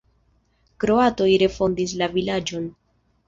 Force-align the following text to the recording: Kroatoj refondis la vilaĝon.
Kroatoj 0.83 1.27
refondis 1.43 1.93
la 2.01 2.09
vilaĝon. 2.17 2.67